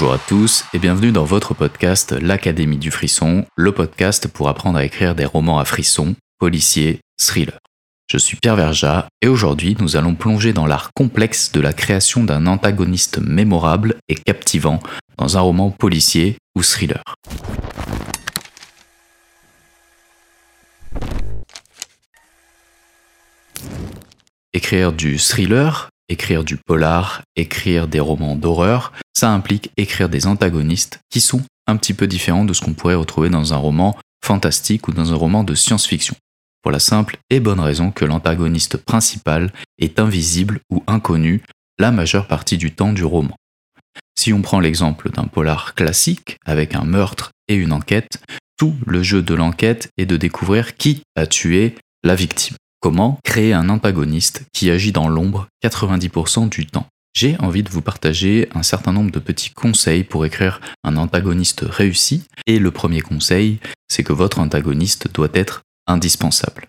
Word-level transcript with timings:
Bonjour 0.00 0.14
à 0.14 0.18
tous 0.28 0.64
et 0.72 0.78
bienvenue 0.78 1.10
dans 1.10 1.24
votre 1.24 1.54
podcast 1.54 2.12
L'Académie 2.12 2.78
du 2.78 2.92
Frisson, 2.92 3.44
le 3.56 3.72
podcast 3.72 4.28
pour 4.28 4.48
apprendre 4.48 4.78
à 4.78 4.84
écrire 4.84 5.16
des 5.16 5.24
romans 5.24 5.58
à 5.58 5.64
frisson, 5.64 6.14
policiers, 6.38 7.00
thrillers. 7.16 7.58
Je 8.08 8.16
suis 8.16 8.36
Pierre 8.36 8.54
Verja 8.54 9.08
et 9.22 9.26
aujourd'hui 9.26 9.76
nous 9.80 9.96
allons 9.96 10.14
plonger 10.14 10.52
dans 10.52 10.66
l'art 10.66 10.92
complexe 10.94 11.50
de 11.50 11.58
la 11.58 11.72
création 11.72 12.22
d'un 12.22 12.46
antagoniste 12.46 13.18
mémorable 13.18 13.96
et 14.08 14.14
captivant 14.14 14.78
dans 15.16 15.36
un 15.36 15.40
roman 15.40 15.72
policier 15.72 16.36
ou 16.54 16.62
thriller. 16.62 17.02
Écrire 24.52 24.92
du 24.92 25.18
thriller, 25.18 25.90
écrire 26.08 26.44
du 26.44 26.56
polar, 26.56 27.22
écrire 27.36 27.88
des 27.88 28.00
romans 28.00 28.36
d'horreur, 28.36 28.92
ça 29.14 29.30
implique 29.30 29.70
écrire 29.76 30.08
des 30.08 30.26
antagonistes 30.26 31.00
qui 31.10 31.20
sont 31.20 31.42
un 31.66 31.76
petit 31.76 31.94
peu 31.94 32.06
différents 32.06 32.44
de 32.44 32.52
ce 32.52 32.62
qu'on 32.62 32.74
pourrait 32.74 32.94
retrouver 32.94 33.30
dans 33.30 33.52
un 33.52 33.56
roman 33.58 33.96
fantastique 34.24 34.88
ou 34.88 34.92
dans 34.92 35.12
un 35.12 35.16
roman 35.16 35.44
de 35.44 35.54
science-fiction 35.54 36.16
pour 36.62 36.72
la 36.72 36.78
simple 36.80 37.16
et 37.30 37.40
bonne 37.40 37.60
raison 37.60 37.90
que 37.90 38.04
l'antagoniste 38.04 38.76
principal 38.76 39.52
est 39.78 40.00
invisible 40.00 40.60
ou 40.70 40.82
inconnu 40.86 41.42
la 41.78 41.90
majeure 41.92 42.26
partie 42.26 42.58
du 42.58 42.72
temps 42.72 42.92
du 42.92 43.04
roman. 43.04 43.36
Si 44.18 44.32
on 44.32 44.42
prend 44.42 44.60
l'exemple 44.60 45.10
d'un 45.10 45.24
polar 45.24 45.74
classique 45.74 46.36
avec 46.44 46.74
un 46.74 46.84
meurtre 46.84 47.30
et 47.46 47.54
une 47.54 47.72
enquête, 47.72 48.18
tout 48.58 48.74
le 48.86 49.02
jeu 49.02 49.22
de 49.22 49.34
l'enquête 49.34 49.88
est 49.96 50.06
de 50.06 50.16
découvrir 50.16 50.76
qui 50.76 51.02
a 51.14 51.26
tué 51.26 51.76
la 52.02 52.14
victime. 52.14 52.56
Comment 52.80 53.18
créer 53.24 53.54
un 53.54 53.70
antagoniste 53.70 54.44
qui 54.52 54.70
agit 54.70 54.92
dans 54.92 55.08
l'ombre 55.08 55.48
90% 55.64 56.48
du 56.48 56.66
temps? 56.66 56.86
J'ai 57.12 57.36
envie 57.40 57.64
de 57.64 57.70
vous 57.70 57.82
partager 57.82 58.48
un 58.54 58.62
certain 58.62 58.92
nombre 58.92 59.10
de 59.10 59.18
petits 59.18 59.50
conseils 59.50 60.04
pour 60.04 60.24
écrire 60.24 60.60
un 60.84 60.96
antagoniste 60.96 61.64
réussi. 61.68 62.22
Et 62.46 62.60
le 62.60 62.70
premier 62.70 63.00
conseil, 63.00 63.58
c'est 63.88 64.04
que 64.04 64.12
votre 64.12 64.38
antagoniste 64.38 65.12
doit 65.12 65.30
être 65.34 65.62
indispensable. 65.88 66.68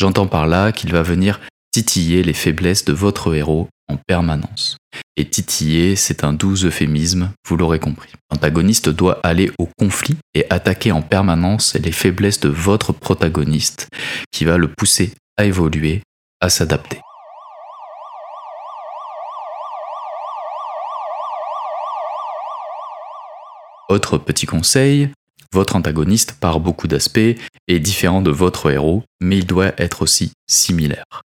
J'entends 0.00 0.26
par 0.26 0.48
là 0.48 0.72
qu'il 0.72 0.90
va 0.90 1.02
venir 1.02 1.38
titiller 1.70 2.24
les 2.24 2.32
faiblesses 2.32 2.84
de 2.84 2.92
votre 2.92 3.32
héros 3.32 3.68
en 3.88 3.98
permanence. 3.98 4.76
Et 5.16 5.28
titiller, 5.28 5.94
c'est 5.94 6.24
un 6.24 6.32
doux 6.32 6.64
euphémisme, 6.64 7.30
vous 7.48 7.56
l'aurez 7.56 7.78
compris. 7.78 8.10
L'antagoniste 8.32 8.88
doit 8.88 9.20
aller 9.22 9.52
au 9.60 9.68
conflit 9.78 10.16
et 10.34 10.44
attaquer 10.50 10.90
en 10.90 11.02
permanence 11.02 11.74
les 11.74 11.92
faiblesses 11.92 12.40
de 12.40 12.48
votre 12.48 12.92
protagoniste, 12.92 13.88
qui 14.32 14.44
va 14.44 14.56
le 14.56 14.72
pousser 14.72 15.12
à 15.36 15.44
évoluer, 15.44 16.02
à 16.40 16.48
s'adapter. 16.48 17.00
Autre 23.88 24.18
petit 24.18 24.46
conseil, 24.46 25.10
votre 25.52 25.76
antagoniste, 25.76 26.32
par 26.40 26.58
beaucoup 26.58 26.88
d'aspects, 26.88 27.38
est 27.68 27.78
différent 27.78 28.22
de 28.22 28.30
votre 28.30 28.70
héros, 28.70 29.04
mais 29.20 29.38
il 29.38 29.46
doit 29.46 29.72
être 29.78 30.02
aussi 30.02 30.32
similaire. 30.48 31.22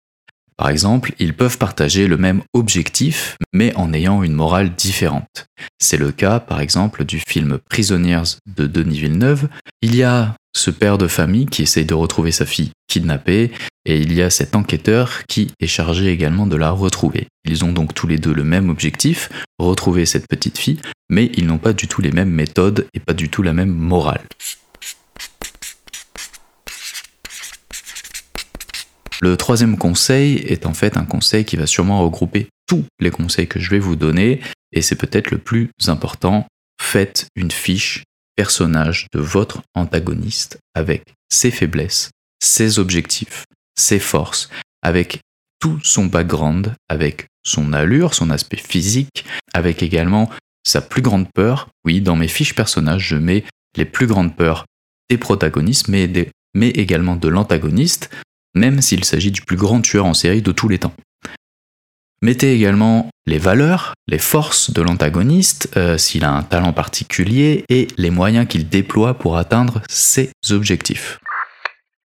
Par 0.57 0.71
exemple, 0.71 1.13
ils 1.19 1.37
peuvent 1.37 1.59
partager 1.59 2.07
le 2.07 2.17
même 2.17 2.43
objectif, 2.55 3.37
mais 3.53 3.75
en 3.75 3.93
ayant 3.93 4.23
une 4.23 4.33
morale 4.33 4.75
différente. 4.75 5.47
C'est 5.79 5.99
le 5.99 6.13
cas, 6.13 6.41
par 6.41 6.61
exemple, 6.61 7.05
du 7.05 7.21
film 7.21 7.59
Prisonniers 7.69 8.39
de 8.47 8.67
Denis 8.67 9.01
Villeneuve. 9.01 9.49
Il 9.83 9.95
y 9.95 10.03
a 10.03 10.35
ce 10.57 10.71
père 10.71 10.97
de 10.97 11.07
famille 11.07 11.47
qui 11.47 11.63
essaye 11.63 11.85
de 11.85 11.95
retrouver 11.95 12.33
sa 12.33 12.47
fille 12.47 12.71
kidnappée, 12.89 13.51
et 13.85 13.99
il 13.99 14.13
y 14.15 14.23
a 14.23 14.31
cet 14.31 14.57
enquêteur 14.57 15.25
qui 15.29 15.53
est 15.61 15.67
chargé 15.67 16.11
également 16.11 16.47
de 16.47 16.57
la 16.57 16.71
retrouver. 16.71 17.29
Ils 17.45 17.65
ont 17.65 17.73
donc 17.73 17.93
tous 17.93 18.07
les 18.07 18.19
deux 18.19 18.33
le 18.33 18.43
même 18.43 18.71
objectif, 18.71 19.29
retrouver 19.59 20.07
cette 20.07 20.27
petite 20.27 20.57
fille, 20.57 20.81
mais 21.11 21.31
ils 21.35 21.47
n'ont 21.47 21.59
pas 21.59 21.75
du 21.75 21.89
tout 21.89 22.01
les 22.01 22.11
mêmes 22.11 22.31
méthodes 22.31 22.87
et 22.95 23.01
pas 23.01 23.13
du 23.13 23.29
tout 23.29 23.43
la 23.43 23.53
même 23.53 23.73
morale. 23.73 24.25
Le 29.21 29.37
troisième 29.37 29.77
conseil 29.77 30.37
est 30.37 30.67
en 30.67 30.75
fait 30.75 30.97
un 30.97 31.05
conseil 31.05 31.45
qui 31.45 31.57
va 31.57 31.67
sûrement 31.67 32.03
regrouper 32.03 32.49
tous 32.67 32.85
les 32.99 33.11
conseils 33.11 33.47
que 33.47 33.61
je 33.61 33.71
vais 33.71 33.79
vous 33.79 33.97
donner, 33.97 34.41
et 34.73 34.81
c'est 34.81 34.97
peut-être 34.97 35.31
le 35.31 35.39
plus 35.39 35.69
important. 35.87 36.47
Faites 36.81 37.27
une 37.37 37.51
fiche 37.51 38.05
personnage 38.37 39.07
de 39.13 39.21
votre 39.21 39.63
antagoniste 39.75 40.59
avec 40.75 41.03
ses 41.31 41.51
faiblesses, 41.51 42.11
ses 42.43 42.79
objectifs, 42.79 43.45
ses 43.79 43.99
forces, 43.99 44.49
avec 44.83 45.21
tout 45.59 45.81
son 45.83 46.07
background, 46.07 46.75
avec 46.89 47.27
son 47.45 47.73
allure, 47.73 48.15
son 48.15 48.31
aspect 48.31 48.57
physique, 48.57 49.25
avec 49.53 49.83
également 49.83 50.31
sa 50.67 50.81
plus 50.81 51.03
grande 51.03 51.33
peur. 51.33 51.69
Oui, 51.85 52.01
dans 52.01 52.17
mes 52.17 52.29
fiches 52.29 52.55
personnages, 52.55 53.09
je 53.09 53.17
mets 53.17 53.45
les 53.77 53.85
plus 53.85 54.07
grandes 54.07 54.37
peurs 54.37 54.65
des 55.09 55.19
protagonistes, 55.19 55.89
mais, 55.89 56.11
mais 56.55 56.69
également 56.71 57.17
de 57.17 57.29
l'antagoniste, 57.29 58.11
même 58.55 58.83
s'il 58.83 59.05
s'agit 59.05 59.31
du 59.31 59.43
plus 59.43 59.57
grand 59.57 59.81
tueur 59.81 60.07
en 60.07 60.15
série 60.15 60.43
de 60.43 60.53
tous 60.53 60.69
les 60.69 60.79
temps. 60.79 60.95
Mettez 62.27 62.55
également 62.55 63.09
les 63.29 63.39
valeurs, 63.39 63.95
les 64.09 64.19
forces 64.19 64.73
de 64.73 64.83
l'antagoniste, 64.83 65.71
euh, 65.77 65.97
s'il 65.97 66.25
a 66.25 66.33
un 66.33 66.43
talent 66.43 66.73
particulier, 66.73 67.65
et 67.69 67.87
les 67.99 68.11
moyens 68.11 68.49
qu'il 68.49 68.69
déploie 68.69 69.15
pour 69.15 69.37
atteindre 69.37 69.81
ses 69.89 70.33
objectifs. 70.51 71.21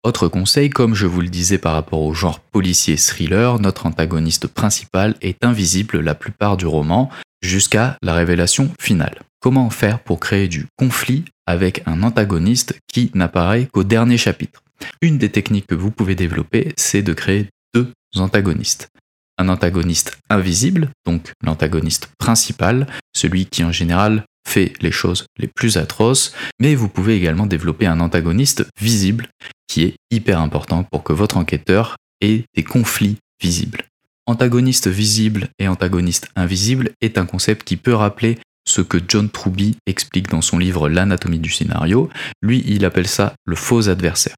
Autre 0.01 0.27
conseil, 0.27 0.71
comme 0.71 0.95
je 0.95 1.05
vous 1.05 1.21
le 1.21 1.27
disais 1.27 1.59
par 1.59 1.73
rapport 1.73 2.01
au 2.01 2.15
genre 2.15 2.39
policier-thriller, 2.39 3.59
notre 3.59 3.85
antagoniste 3.85 4.47
principal 4.47 5.13
est 5.21 5.45
invisible 5.45 5.99
la 5.99 6.15
plupart 6.15 6.57
du 6.57 6.65
roman, 6.65 7.11
jusqu'à 7.43 7.95
la 8.01 8.15
révélation 8.15 8.71
finale. 8.79 9.19
Comment 9.39 9.69
faire 9.69 9.99
pour 9.99 10.19
créer 10.19 10.47
du 10.47 10.65
conflit 10.79 11.25
avec 11.45 11.83
un 11.85 12.01
antagoniste 12.01 12.73
qui 12.91 13.11
n'apparaît 13.13 13.67
qu'au 13.71 13.83
dernier 13.83 14.17
chapitre? 14.17 14.63
Une 15.03 15.19
des 15.19 15.29
techniques 15.29 15.67
que 15.67 15.75
vous 15.75 15.91
pouvez 15.91 16.15
développer, 16.15 16.73
c'est 16.75 17.03
de 17.03 17.13
créer 17.13 17.49
deux 17.75 17.93
antagonistes 18.15 18.89
un 19.37 19.49
antagoniste 19.49 20.17
invisible, 20.29 20.89
donc 21.05 21.31
l'antagoniste 21.43 22.09
principal, 22.17 22.87
celui 23.15 23.45
qui 23.45 23.63
en 23.63 23.71
général 23.71 24.23
fait 24.47 24.73
les 24.81 24.91
choses 24.91 25.25
les 25.37 25.47
plus 25.47 25.77
atroces, 25.77 26.33
mais 26.59 26.75
vous 26.75 26.87
pouvez 26.87 27.15
également 27.15 27.45
développer 27.45 27.85
un 27.85 27.99
antagoniste 27.99 28.65
visible 28.81 29.27
qui 29.67 29.83
est 29.83 29.95
hyper 30.09 30.39
important 30.39 30.83
pour 30.83 31.03
que 31.03 31.13
votre 31.13 31.37
enquêteur 31.37 31.97
ait 32.21 32.45
des 32.55 32.63
conflits 32.63 33.17
visibles. 33.41 33.83
Antagoniste 34.25 34.87
visible 34.87 35.49
et 35.59 35.67
antagoniste 35.67 36.29
invisible 36.35 36.91
est 37.01 37.17
un 37.17 37.25
concept 37.25 37.65
qui 37.65 37.77
peut 37.77 37.93
rappeler 37.93 38.37
ce 38.67 38.81
que 38.81 38.97
John 39.07 39.29
Truby 39.29 39.77
explique 39.85 40.29
dans 40.29 40.41
son 40.41 40.57
livre 40.57 40.89
L'anatomie 40.89 41.39
du 41.39 41.49
scénario. 41.49 42.09
Lui, 42.41 42.63
il 42.67 42.83
appelle 42.83 43.07
ça 43.07 43.33
le 43.45 43.55
faux 43.55 43.87
adversaire 43.87 44.35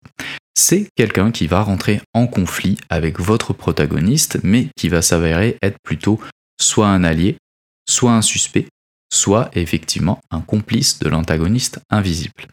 c'est 0.59 0.89
quelqu'un 0.95 1.31
qui 1.31 1.47
va 1.47 1.61
rentrer 1.61 2.01
en 2.13 2.27
conflit 2.27 2.77
avec 2.89 3.19
votre 3.19 3.53
protagoniste, 3.53 4.39
mais 4.43 4.67
qui 4.75 4.89
va 4.89 5.01
s'avérer 5.01 5.57
être 5.61 5.77
plutôt 5.83 6.19
soit 6.59 6.89
un 6.89 7.05
allié, 7.05 7.37
soit 7.87 8.11
un 8.11 8.21
suspect, 8.21 8.67
soit 9.11 9.49
effectivement 9.53 10.19
un 10.31 10.41
complice 10.41 10.99
de 10.99 11.07
l'antagoniste 11.07 11.79
invisible. 11.89 12.47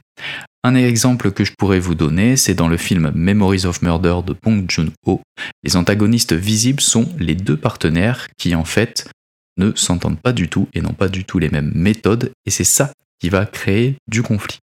Un 0.62 0.76
exemple 0.76 1.32
que 1.32 1.44
je 1.44 1.52
pourrais 1.58 1.80
vous 1.80 1.96
donner, 1.96 2.36
c'est 2.36 2.54
dans 2.54 2.68
le 2.68 2.76
film 2.76 3.10
Memories 3.14 3.66
of 3.66 3.82
Murder 3.82 4.20
de 4.24 4.36
Bong 4.40 4.64
Joon-ho. 4.68 5.20
Les 5.64 5.76
antagonistes 5.76 6.32
visibles 6.32 6.80
sont 6.80 7.08
les 7.18 7.34
deux 7.34 7.56
partenaires 7.56 8.28
qui 8.38 8.54
en 8.54 8.64
fait 8.64 9.10
ne 9.58 9.72
s'entendent 9.74 10.20
pas 10.20 10.32
du 10.32 10.48
tout 10.48 10.68
et 10.74 10.80
n'ont 10.80 10.92
pas 10.92 11.08
du 11.08 11.24
tout 11.24 11.40
les 11.40 11.50
mêmes 11.50 11.72
méthodes, 11.74 12.30
et 12.46 12.50
c'est 12.50 12.64
ça 12.64 12.92
qui 13.18 13.30
va 13.30 13.46
créer 13.46 13.96
du 14.06 14.22
conflit. 14.22 14.58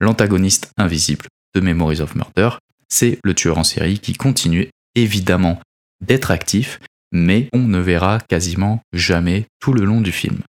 L'antagoniste 0.00 0.72
invisible 0.76 1.26
de 1.54 1.60
Memories 1.60 2.00
of 2.00 2.14
Murder, 2.16 2.50
c'est 2.92 3.18
le 3.24 3.34
tueur 3.34 3.58
en 3.58 3.64
série 3.64 3.98
qui 3.98 4.12
continue 4.12 4.68
évidemment 4.94 5.60
d'être 6.00 6.30
actif, 6.30 6.80
mais 7.12 7.48
on 7.52 7.60
ne 7.60 7.78
verra 7.78 8.18
quasiment 8.28 8.80
jamais 8.92 9.46
tout 9.60 9.72
le 9.72 9.84
long 9.84 10.00
du 10.00 10.12
film. 10.12 10.40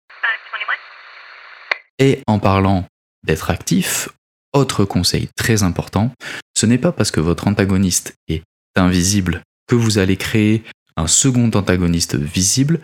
Et 1.98 2.22
en 2.26 2.38
parlant 2.38 2.86
d'être 3.24 3.50
actif, 3.50 4.08
autre 4.52 4.84
conseil 4.84 5.28
très 5.36 5.62
important, 5.62 6.12
ce 6.56 6.66
n'est 6.66 6.78
pas 6.78 6.92
parce 6.92 7.10
que 7.10 7.20
votre 7.20 7.46
antagoniste 7.46 8.14
est 8.28 8.42
invisible 8.76 9.42
que 9.66 9.74
vous 9.74 9.98
allez 9.98 10.16
créer 10.16 10.64
un 10.96 11.06
second 11.06 11.50
antagoniste 11.54 12.16
visible 12.16 12.80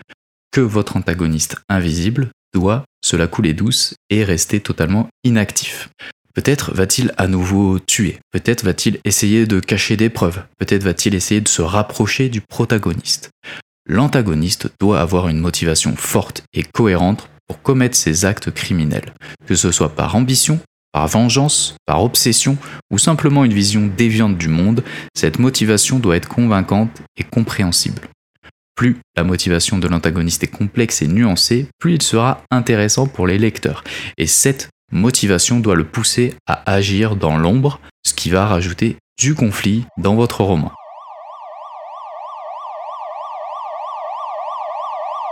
que 0.52 0.60
votre 0.60 0.96
antagoniste 0.96 1.56
invisible 1.68 2.30
doit 2.54 2.84
se 3.04 3.16
la 3.16 3.26
couler 3.26 3.52
douce 3.52 3.94
et 4.10 4.24
rester 4.24 4.60
totalement 4.60 5.08
inactif. 5.24 5.90
Peut-être 6.36 6.74
va-t-il 6.74 7.14
à 7.16 7.28
nouveau 7.28 7.78
tuer, 7.78 8.18
peut-être 8.30 8.62
va-t-il 8.62 9.00
essayer 9.06 9.46
de 9.46 9.58
cacher 9.58 9.96
des 9.96 10.10
preuves, 10.10 10.42
peut-être 10.58 10.82
va-t-il 10.82 11.14
essayer 11.14 11.40
de 11.40 11.48
se 11.48 11.62
rapprocher 11.62 12.28
du 12.28 12.42
protagoniste. 12.42 13.30
L'antagoniste 13.88 14.68
doit 14.78 15.00
avoir 15.00 15.28
une 15.28 15.38
motivation 15.38 15.96
forte 15.96 16.42
et 16.52 16.62
cohérente 16.62 17.30
pour 17.48 17.62
commettre 17.62 17.96
ses 17.96 18.26
actes 18.26 18.50
criminels, 18.50 19.14
que 19.46 19.54
ce 19.54 19.72
soit 19.72 19.94
par 19.94 20.14
ambition, 20.14 20.60
par 20.92 21.08
vengeance, 21.08 21.74
par 21.86 22.04
obsession 22.04 22.58
ou 22.90 22.98
simplement 22.98 23.46
une 23.46 23.54
vision 23.54 23.86
déviante 23.86 24.36
du 24.36 24.48
monde, 24.48 24.84
cette 25.14 25.38
motivation 25.38 25.98
doit 25.98 26.16
être 26.16 26.28
convaincante 26.28 27.00
et 27.16 27.24
compréhensible. 27.24 28.02
Plus 28.74 28.98
la 29.16 29.24
motivation 29.24 29.78
de 29.78 29.88
l'antagoniste 29.88 30.44
est 30.44 30.48
complexe 30.48 31.00
et 31.00 31.08
nuancée, 31.08 31.66
plus 31.78 31.94
il 31.94 32.02
sera 32.02 32.42
intéressant 32.50 33.06
pour 33.06 33.26
les 33.26 33.38
lecteurs. 33.38 33.84
Et 34.18 34.26
cette 34.26 34.68
motivation 34.92 35.60
doit 35.60 35.74
le 35.74 35.86
pousser 35.86 36.34
à 36.46 36.70
agir 36.70 37.16
dans 37.16 37.36
l'ombre, 37.36 37.80
ce 38.06 38.14
qui 38.14 38.30
va 38.30 38.46
rajouter 38.46 38.96
du 39.18 39.34
conflit 39.34 39.84
dans 39.98 40.14
votre 40.14 40.42
roman. 40.42 40.72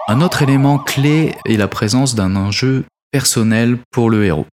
Un 0.08 0.20
autre 0.20 0.42
élément 0.42 0.78
clé 0.78 1.34
est 1.46 1.56
la 1.56 1.68
présence 1.68 2.14
d'un 2.14 2.36
enjeu 2.36 2.84
personnel 3.10 3.78
pour 3.90 4.10
le 4.10 4.24
héros. 4.24 4.46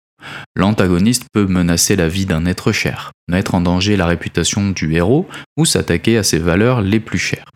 L'antagoniste 0.55 1.25
peut 1.33 1.47
menacer 1.47 1.95
la 1.95 2.07
vie 2.07 2.25
d'un 2.25 2.45
être 2.45 2.71
cher, 2.71 3.11
mettre 3.27 3.55
en 3.55 3.61
danger 3.61 3.95
la 3.97 4.05
réputation 4.05 4.69
du 4.69 4.93
héros 4.93 5.27
ou 5.57 5.65
s'attaquer 5.65 6.17
à 6.17 6.23
ses 6.23 6.39
valeurs 6.39 6.81
les 6.81 6.99
plus 6.99 7.17
chères. 7.17 7.49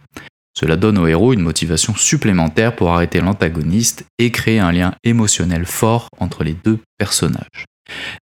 Cela 0.54 0.76
donne 0.76 0.98
au 0.98 1.08
héros 1.08 1.34
une 1.34 1.42
motivation 1.42 1.96
supplémentaire 1.96 2.76
pour 2.76 2.92
arrêter 2.92 3.22
l'antagoniste 3.22 4.06
et 4.20 4.32
créer 4.32 4.60
un 4.60 4.72
lien 4.72 4.94
émotionnel 5.04 5.66
fort 5.66 6.08
entre 6.20 6.44
les 6.44 6.54
deux 6.54 6.80
personnages. 6.98 7.66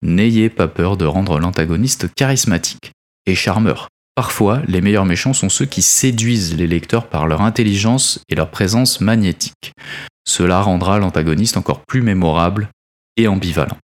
N'ayez 0.01 0.50
pas 0.50 0.68
peur 0.68 0.98
de 0.98 1.06
rendre 1.06 1.39
l'antagoniste 1.39 2.13
charismatique 2.16 2.92
et 3.25 3.36
charmeur. 3.36 3.89
Parfois, 4.16 4.62
les 4.68 4.81
meilleurs 4.81 5.06
méchants 5.06 5.33
sont 5.33 5.50
ceux 5.50 5.66
qui 5.66 5.81
séduisent 5.81 6.56
les 6.56 6.68
lecteurs 6.68 7.07
par 7.07 7.27
leur 7.27 7.42
intelligence 7.42 8.22
et 8.30 8.36
leur 8.36 8.50
présence 8.50 9.01
magnétique. 9.01 9.74
Cela 10.27 10.62
rendra 10.62 11.00
l'antagoniste 11.00 11.57
encore 11.57 11.81
plus 11.81 12.01
mémorable 12.01 12.69
et 13.18 13.27
ambivalent. 13.27 13.77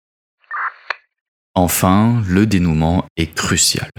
Enfin, 1.56 2.24
le 2.28 2.46
dénouement 2.46 3.06
est 3.18 3.34
crucial. 3.34 3.90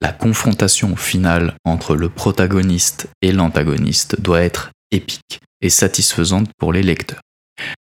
La 0.00 0.12
confrontation 0.12 0.94
finale 0.94 1.54
entre 1.64 1.96
le 1.96 2.08
protagoniste 2.08 3.08
et 3.20 3.32
l'antagoniste 3.32 4.20
doit 4.20 4.42
être 4.42 4.70
épique 4.92 5.40
et 5.60 5.70
satisfaisante 5.70 6.50
pour 6.56 6.72
les 6.72 6.84
lecteurs. 6.84 7.20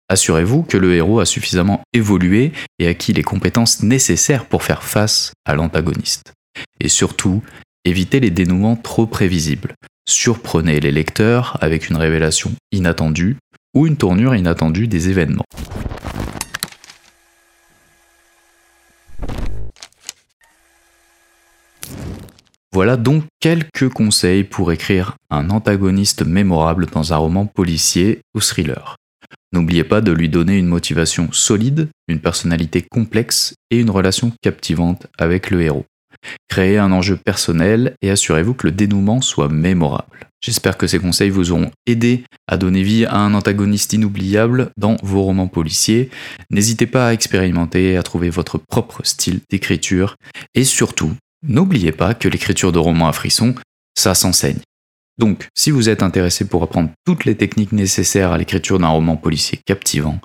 Assurez-vous 0.09 0.63
que 0.63 0.75
le 0.75 0.93
héros 0.93 1.21
a 1.21 1.25
suffisamment 1.25 1.81
évolué 1.93 2.51
et 2.79 2.87
acquis 2.87 3.13
les 3.13 3.23
compétences 3.23 3.81
nécessaires 3.81 4.45
pour 4.45 4.63
faire 4.63 4.83
face 4.83 5.31
à 5.45 5.55
l'antagoniste. 5.55 6.33
Et 6.81 6.89
surtout, 6.89 7.41
évitez 7.85 8.19
les 8.19 8.29
dénouements 8.29 8.75
trop 8.75 9.05
prévisibles. 9.05 9.73
Surprenez 10.05 10.81
les 10.81 10.91
lecteurs 10.91 11.57
avec 11.61 11.89
une 11.89 11.95
révélation 11.95 12.51
inattendue 12.73 13.37
ou 13.73 13.87
une 13.87 13.95
tournure 13.95 14.35
inattendue 14.35 14.89
des 14.89 15.07
événements. 15.07 15.45
Voilà 22.73 22.95
donc 22.95 23.25
quelques 23.41 23.89
conseils 23.89 24.45
pour 24.45 24.71
écrire 24.71 25.17
un 25.29 25.49
antagoniste 25.49 26.25
mémorable 26.25 26.85
dans 26.85 27.11
un 27.11 27.17
roman 27.17 27.45
policier 27.45 28.21
ou 28.33 28.39
thriller. 28.39 28.95
N'oubliez 29.51 29.83
pas 29.83 29.99
de 29.99 30.13
lui 30.13 30.29
donner 30.29 30.57
une 30.57 30.67
motivation 30.67 31.29
solide, 31.33 31.89
une 32.07 32.21
personnalité 32.21 32.81
complexe 32.81 33.53
et 33.69 33.79
une 33.79 33.89
relation 33.89 34.31
captivante 34.41 35.07
avec 35.17 35.51
le 35.51 35.61
héros. 35.61 35.85
Créez 36.47 36.77
un 36.77 36.93
enjeu 36.93 37.17
personnel 37.17 37.95
et 38.01 38.09
assurez-vous 38.09 38.53
que 38.53 38.67
le 38.67 38.71
dénouement 38.71 39.19
soit 39.19 39.49
mémorable. 39.49 40.29
J'espère 40.41 40.77
que 40.77 40.87
ces 40.87 40.99
conseils 40.99 41.29
vous 41.29 41.51
auront 41.51 41.71
aidé 41.85 42.23
à 42.47 42.57
donner 42.57 42.83
vie 42.83 43.05
à 43.05 43.17
un 43.17 43.33
antagoniste 43.33 43.91
inoubliable 43.93 44.71
dans 44.77 44.95
vos 45.03 45.23
romans 45.23 45.47
policiers. 45.47 46.09
N'hésitez 46.49 46.87
pas 46.87 47.09
à 47.09 47.13
expérimenter, 47.13 47.97
à 47.97 48.03
trouver 48.03 48.29
votre 48.29 48.57
propre 48.57 49.01
style 49.03 49.41
d'écriture 49.49 50.15
et 50.55 50.63
surtout, 50.63 51.11
N'oubliez 51.43 51.91
pas 51.91 52.13
que 52.13 52.27
l'écriture 52.27 52.71
de 52.71 52.79
romans 52.79 53.07
à 53.07 53.13
frissons, 53.13 53.55
ça 53.97 54.13
s'enseigne. 54.15 54.59
Donc, 55.17 55.47
si 55.55 55.71
vous 55.71 55.89
êtes 55.89 56.03
intéressé 56.03 56.47
pour 56.47 56.63
apprendre 56.63 56.91
toutes 57.05 57.25
les 57.25 57.35
techniques 57.35 57.73
nécessaires 57.73 58.31
à 58.31 58.37
l'écriture 58.37 58.79
d'un 58.79 58.87
roman 58.87 59.17
policier 59.17 59.59
captivant, 59.65 60.19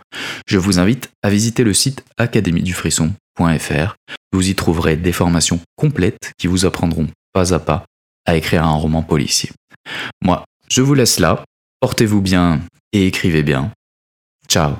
je 0.46 0.58
vous 0.58 0.78
invite 0.78 1.10
à 1.22 1.30
visiter 1.30 1.64
le 1.64 1.74
site 1.74 2.04
académiedufrisson.fr. 2.18 3.96
Vous 4.32 4.48
y 4.48 4.54
trouverez 4.54 4.96
des 4.96 5.12
formations 5.12 5.60
complètes 5.76 6.32
qui 6.38 6.46
vous 6.46 6.64
apprendront 6.64 7.08
pas 7.32 7.52
à 7.52 7.58
pas 7.58 7.84
à 8.26 8.36
écrire 8.36 8.64
un 8.64 8.74
roman 8.74 9.02
policier. 9.02 9.50
Moi, 10.22 10.44
je 10.68 10.82
vous 10.82 10.94
laisse 10.94 11.20
là, 11.20 11.44
portez-vous 11.80 12.20
bien 12.20 12.60
et 12.92 13.06
écrivez 13.06 13.42
bien. 13.42 13.72
Ciao 14.48 14.76